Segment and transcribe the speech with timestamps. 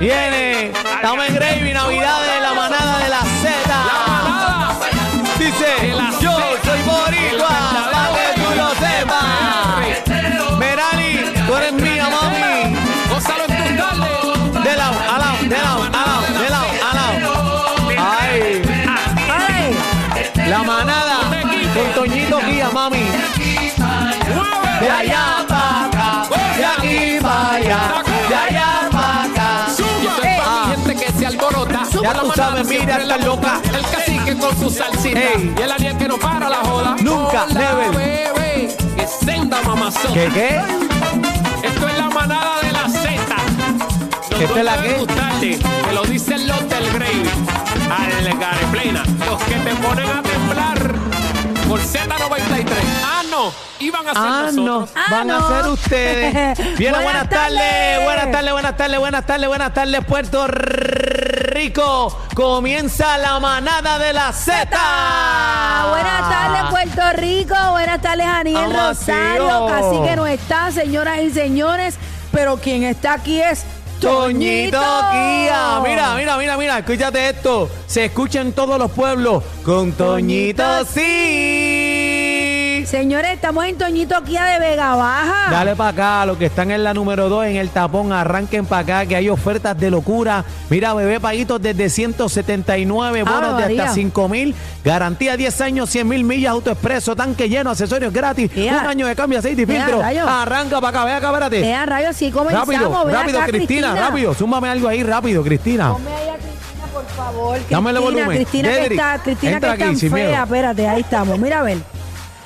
[0.00, 3.56] Viene, estamos en Gravy, Navidad de la manada de la Z.
[5.38, 7.48] Dice, yo soy boricua,
[7.92, 9.24] para que tú lo sepas.
[10.58, 12.76] Merali, tú eres mía, mami.
[13.10, 14.64] Gózalo en tus tardes.
[14.64, 17.16] De lado, a lado, de lado, a lado, de lado, a lado.
[17.98, 18.62] Ay,
[20.48, 21.16] la manada
[21.74, 23.05] con Toñito Guía, mami.
[32.28, 33.60] Tú sabes, mira, está loca.
[33.74, 35.18] El cacique con su salsita.
[35.20, 35.54] Ey.
[35.58, 36.96] Y el Ariel que no para la joda.
[37.00, 37.90] Nunca, Hola, never.
[37.96, 38.76] bebé.
[38.96, 40.12] Que senda mamazón.
[40.14, 40.60] ¿Qué qué?
[41.66, 43.10] Esto es la manada de la Z.
[44.40, 45.06] ¿Esta es la qué?
[45.86, 47.30] Te lo dicen los del Gravy.
[47.90, 49.02] Al Gareplena.
[49.26, 50.78] Los que te ponen a temblar.
[51.68, 52.66] Por Z93.
[53.04, 53.52] Ah, no.
[53.78, 54.90] Iban a ser Ah, no, nosotros.
[55.10, 55.48] van a no.
[55.48, 56.58] ser ustedes.
[56.78, 57.58] Bien, buenas, Buenas tardes.
[57.60, 58.04] tardes.
[58.04, 60.85] buenas tardes, buenas tardes, buenas tardes, buenas tardes, Puerto Rico.
[62.34, 64.68] Comienza la manada de la Z.
[65.88, 67.54] Buenas tardes, Puerto Rico.
[67.70, 69.68] Buenas tardes, Aniel Vamos, Rosario.
[69.68, 71.94] Así que no está, señoras y señores.
[72.30, 73.64] Pero quien está aquí es
[74.02, 74.78] Toñito.
[74.78, 75.80] Guía.
[75.82, 77.70] Mira, mira, mira, mira, escúchate esto.
[77.86, 81.85] Se escucha en todos los pueblos con Toñito, Toñito, sí.
[82.86, 85.50] Señores, estamos en Toñito Kia de Vega Baja.
[85.50, 88.82] Dale para acá, los que están en la número 2 en el tapón, arranquen para
[88.82, 90.44] acá, que hay ofertas de locura.
[90.70, 96.22] Mira, bebé paguitos desde 179, bonos de hasta 5 mil, garantía 10 años, 100 mil
[96.22, 100.00] millas, autoexpreso, tanque lleno, accesorios gratis, un año de cambio, aceite y filtro.
[100.00, 101.60] Arranca para acá, ve acá, espérate.
[101.62, 102.68] Vean, rayos, sí comenzamos.
[102.68, 105.92] Rápido, Ven rápido, acá, Cristina, rápido, súmame algo ahí, rápido, Cristina.
[105.92, 107.58] Ponme ahí a Cristina, por favor.
[107.58, 108.36] Cristina, volumen.
[108.36, 110.10] Cristina que está, Cristina que está fea.
[110.10, 110.44] miedo.
[110.44, 111.36] Espérate, ahí estamos.
[111.36, 111.95] Mira a ver.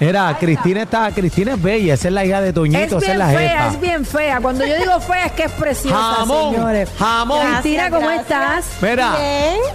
[0.00, 3.04] Mira, Cristina está, Cristina es bella, esa es la hija de Toñito, Es esa es
[3.06, 3.68] bien la fea, jefa.
[3.68, 4.40] es bien fea.
[4.40, 6.88] Cuando yo digo fea es que es preciosa, Jamón, señores.
[6.98, 7.46] jamón.
[7.52, 8.66] Cristina, ¿cómo Gracias, estás?
[8.82, 9.12] Mira,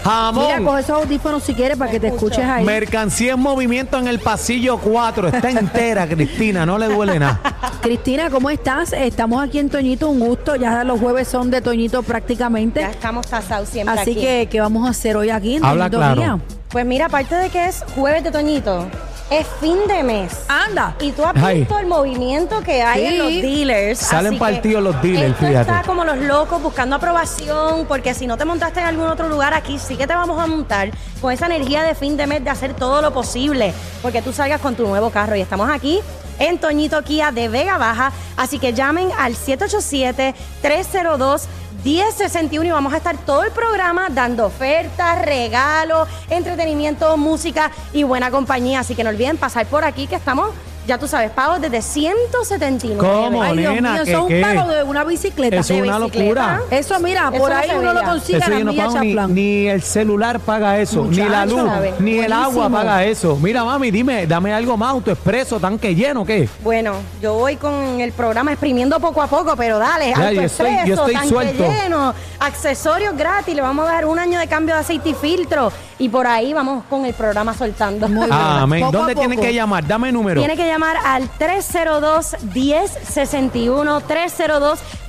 [0.03, 0.45] jamón.
[0.47, 2.65] Mira, coge esos audífonos si quieres para que te escuches ahí.
[2.65, 5.27] Mercancía en movimiento en el pasillo 4.
[5.27, 6.65] Está entera, Cristina.
[6.65, 7.39] No le duele nada.
[7.81, 8.93] Cristina, ¿cómo estás?
[8.93, 10.55] Estamos aquí en Toñito, un gusto.
[10.55, 12.79] Ya los jueves son de Toñito prácticamente.
[12.81, 14.21] Ya estamos tasados siempre Así aquí.
[14.21, 16.39] que, ¿qué vamos a hacer hoy aquí en Habla Toñito claro.
[16.69, 18.87] Pues mira, aparte de que es jueves de Toñito,
[19.29, 20.45] es fin de mes.
[20.47, 20.95] Anda.
[20.99, 21.59] Y tú has Ay.
[21.59, 23.07] visto el movimiento que hay Sí.
[23.07, 23.99] en los dealers.
[23.99, 25.71] Salen así que partidos los dealers, esto fíjate.
[25.71, 29.53] está como los locos buscando aprobación, porque si no te montaste en algún otro lugar,
[29.53, 30.91] aquí sí que te vamos a montar
[31.21, 34.61] con esa energía de fin de mes de hacer todo lo posible, porque tú salgas
[34.61, 35.35] con tu nuevo carro.
[35.35, 36.01] Y estamos aquí
[36.39, 41.47] en Toñito Kia de Vega Baja, así que llamen al 787-302.
[41.83, 48.31] 1061 y vamos a estar todo el programa dando ofertas, regalos, entretenimiento, música y buena
[48.31, 48.79] compañía.
[48.79, 50.49] Así que no olviden pasar por aquí que estamos,
[50.87, 52.97] ya tú sabes, pagos desde 179.
[52.99, 53.41] ¿Cómo?
[53.41, 54.41] Ay, Dios nena, mío, ¿qué, eso es un qué?
[54.41, 55.55] pago de una bicicleta.
[55.57, 56.25] Eso es de una bicicleta.
[56.57, 56.61] locura.
[56.77, 58.09] Eso, mira, Eso por no ahí se uno lo veía.
[58.09, 59.35] consigue a Eso no millas pago ni, Chaplan.
[59.35, 61.61] ni el celular paga eso, ni la luz,
[61.99, 62.69] ni el agua buenísimo.
[62.77, 63.35] paga eso.
[63.41, 66.47] Mira, mami, dime, dame algo más, autoexpreso, tanque lleno, ¿qué?
[66.63, 70.63] Bueno, yo voy con el programa exprimiendo poco a poco, pero dale, Ya, yo autoexpreso,
[70.65, 71.63] estoy- yo estoy tanque suelto.
[71.63, 75.71] lleno, accesorios gratis, le vamos a dar un año de cambio de aceite y filtro
[75.97, 78.07] y por ahí vamos con el programa soltando.
[78.07, 78.31] Muy bien.
[78.39, 78.81] Amén.
[78.81, 79.47] Poco a ¿Dónde tienen poco.
[79.47, 79.87] que llamar?
[79.87, 80.41] Dame número.
[80.41, 84.01] Tiene que llamar al 302-1061,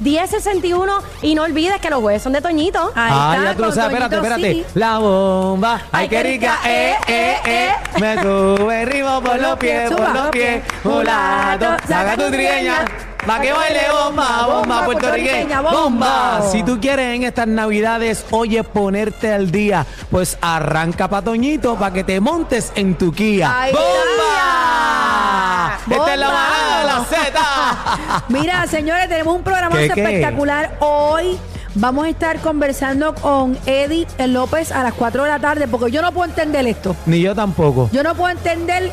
[0.00, 2.92] 302-1061 y no olvides que los jueves son de Toñito.
[2.94, 4.52] Ahí Ah, está, ya tú sabes, espérate, espérate.
[4.52, 4.64] sí.
[4.74, 7.70] La bomba, ay, qué rica, eh, eh, eh.
[8.00, 10.62] Me sube el ritmo por los pies, por los pies.
[10.84, 12.84] Mulato, saca tu trigueña.
[13.26, 16.42] Pa' que baile bomba, bomba, puertorriqueña, bomba.
[16.52, 21.92] Si tú quieres en estas navidades, oye, ponerte al día, pues arranca pa' Toñito para
[21.92, 23.62] que te montes en tu Kia.
[23.62, 25.78] Ahí ¡Bomba!
[25.90, 26.40] Esta es la Bomba.
[26.40, 28.24] manada de la Z.
[28.28, 30.02] Mira, señores, tenemos un programa ¿Qué, qué?
[30.02, 31.38] espectacular hoy.
[31.78, 36.00] Vamos a estar conversando con Eddie López a las 4 de la tarde, porque yo
[36.00, 36.96] no puedo entender esto.
[37.04, 37.90] Ni yo tampoco.
[37.92, 38.90] Yo no puedo entender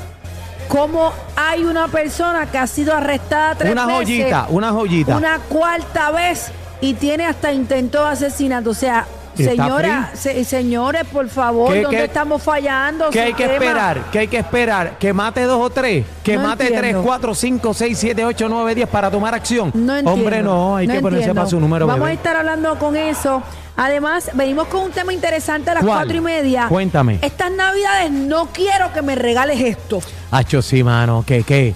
[0.74, 5.16] cómo hay una persona que ha sido arrestada tres Una veces, joyita, una joyita.
[5.18, 8.72] una cuarta vez y tiene hasta intento de asesinato.
[8.72, 9.06] O sea,
[9.36, 13.10] Señora, se- señores, por favor, ¿Qué- ¿dónde qué- estamos fallando?
[13.10, 14.02] ¿Qué hay que esperar?
[14.12, 14.98] ¿Qué hay que esperar?
[15.00, 16.06] ¿Que mate dos o tres?
[16.24, 19.72] ¿Que No mate tres, cuatro, cinco, seis, siete, ocho, nueve, diez para tomar acción?
[19.74, 20.12] No entiendo.
[20.12, 21.42] Hombre, no, hay No que ponerse entiendo.
[21.42, 22.12] para su número, Vamos bebé.
[22.12, 23.42] a estar hablando con eso.
[23.76, 25.98] Además, venimos con un tema interesante a las ¿Cuál?
[26.00, 26.68] cuatro y media.
[26.70, 27.18] Cuéntame.
[27.22, 30.00] Estas navidades no quiero que me regales esto.
[30.30, 31.24] Hacho, sí, mano.
[31.26, 31.74] ¿Qué, qué?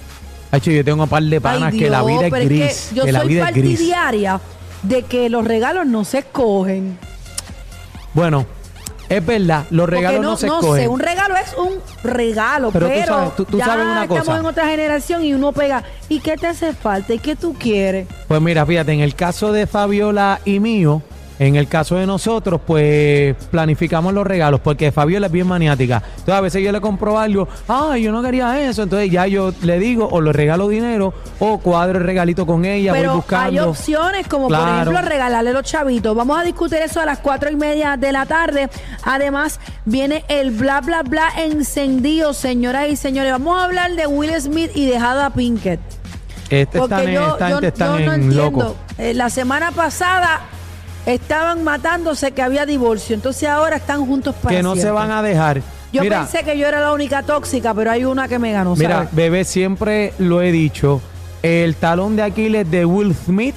[0.52, 2.88] Hacho, yo tengo un par de panas Ay, que la vida es gris.
[2.90, 3.78] que yo que la soy vida es gris.
[3.78, 4.40] partidaria
[4.84, 6.96] de que los regalos no se escogen.
[8.18, 8.46] Bueno,
[9.08, 10.82] es verdad, los regalos no, se escogen.
[10.82, 14.02] sé, un regalo es un regalo, Pero pero, tú sabes- tú- tú ya sabes una
[14.02, 14.38] estamos cosa.
[14.40, 17.14] en otra generación y uno pega, ¿y qué te hace falta?
[17.14, 18.08] ¿Y qué tú quieres?
[18.26, 21.00] Pues mira, fíjate, en el caso de Fabiola y mío,
[21.38, 26.02] en el caso de nosotros, pues planificamos los regalos, porque Fabiola es bien maniática.
[26.10, 29.52] Entonces a veces yo le compro algo, ay, yo no quería eso, entonces ya yo
[29.62, 33.16] le digo, o le regalo dinero, o cuadro el regalito con ella, voy Pero hay
[33.16, 33.70] buscando.
[33.70, 36.16] opciones como por ejemplo regalarle los chavitos.
[36.16, 38.68] Vamos a discutir eso a las cuatro y media de la tarde.
[39.04, 43.30] Además, viene el bla bla bla encendido, señoras y señores.
[43.32, 45.80] Vamos a hablar de Will Smith y de Jada Pinkett.
[46.50, 48.50] Este Porque están, yo, esta yo- están yo no en entiendo.
[48.60, 48.76] loco.
[48.96, 50.40] Eh, la semana pasada
[51.14, 55.22] estaban matándose que había divorcio, entonces ahora están juntos para Que no se van a
[55.22, 55.62] dejar.
[55.90, 58.76] Yo mira, pensé que yo era la única tóxica, pero hay una que me ganó.
[58.76, 59.14] Mira, ¿sabes?
[59.14, 61.00] bebé, siempre lo he dicho.
[61.42, 63.54] El talón de Aquiles de Will Smith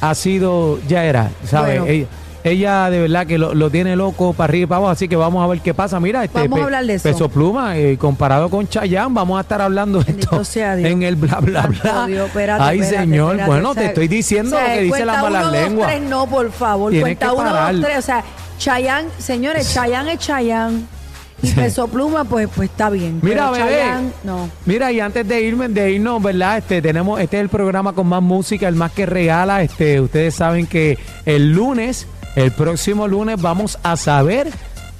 [0.00, 1.80] ha sido, ya era, ¿sabes?
[1.80, 2.06] Bueno.
[2.46, 5.16] Ella, de verdad que lo, lo tiene loco para arriba y para abajo, así que
[5.16, 5.98] vamos a ver qué pasa.
[6.00, 7.08] Mira, este Vamos a hablar de eso.
[7.08, 10.90] Peso Pluma, eh, comparado con Chayanne, vamos a estar hablando de esto sea Dios.
[10.90, 12.06] en el bla, bla, bla.
[12.06, 13.50] Dios, espérate, Ay, espérate, señor, espérate.
[13.50, 15.52] bueno, O sea, te estoy diciendo o sea, lo que dice la mala uno, dos,
[15.52, 15.86] lengua.
[15.88, 16.90] tres, no, por favor.
[16.92, 17.98] Tienes cuenta uno, dos, tres.
[17.98, 18.24] O sea,
[18.58, 20.82] Chayanne, señores, Chayanne es Chayanne.
[21.42, 23.18] Y Peso Pluma, pues, pues está bien.
[23.22, 23.64] Mira, bebé.
[23.64, 24.48] Chayanne, no.
[24.64, 26.56] Mira, y antes de irme, de irnos, ¿verdad?
[26.58, 29.62] Este, tenemos, este es el programa con más música, el más que regala.
[29.62, 34.48] Este, ustedes saben que el lunes, el próximo lunes, vamos a saber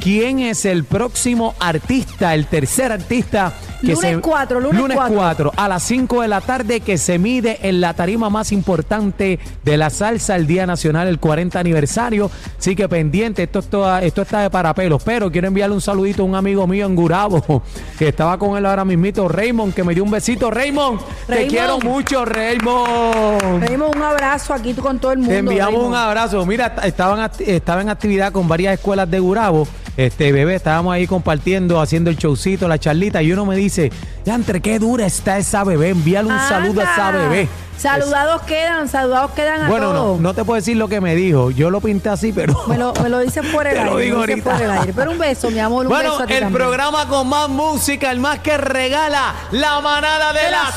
[0.06, 4.20] quién es el próximo artista, el tercer artista que Lunes se.
[4.20, 5.16] cuatro, lunes cuatro.
[5.16, 9.40] 4, a las 5 de la tarde, que se mide en la tarima más importante
[9.64, 12.30] de la salsa, el Día Nacional, el 40 aniversario.
[12.56, 15.02] Así que pendiente, esto, es toda- esto está de parapelos.
[15.02, 17.62] Pero quiero enviarle un saludito a un amigo mío en Gurabo,
[17.98, 20.52] que estaba con él ahora mismito, Raymond, que me dio un besito.
[20.52, 21.50] Raymond, te Raymond.
[21.50, 23.60] quiero mucho, Raymond.
[23.64, 25.32] Pedimos un abrazo aquí con todo el mundo.
[25.32, 25.88] Te enviamos Raymond.
[25.90, 26.46] un abrazo.
[26.46, 29.66] Mira, estaban, estaba en actividad con varias escuelas de Gurabo.
[29.96, 33.90] Este bebé, estábamos ahí compartiendo, haciendo el showcito, la charlita, y uno me dice,
[34.26, 37.48] entre qué dura está esa bebé, envíale un saludo a esa bebé.
[37.78, 40.20] Saludados quedan, saludados quedan a Bueno, no, todos.
[40.20, 41.50] no te puedo decir lo que me dijo.
[41.50, 42.54] Yo lo pinté así, pero.
[42.68, 44.04] Me lo, me lo dicen por el Te lo aire.
[44.04, 44.52] digo me lo dicen ahorita.
[44.52, 44.92] por el aire.
[44.94, 46.58] Pero un beso, mi amor, un Bueno, beso a ti el también.
[46.62, 50.72] programa con más música, el más que regala la manada de, la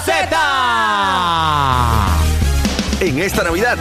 [2.99, 3.05] Z.
[3.05, 3.77] En esta Navidad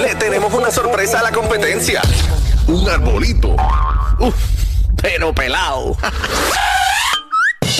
[0.00, 2.02] le tenemos una sorpresa a la competencia.
[2.66, 3.56] Un arbolito.
[4.18, 4.34] Uf,
[5.00, 5.96] pero pelado.